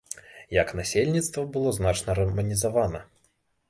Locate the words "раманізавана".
2.25-3.09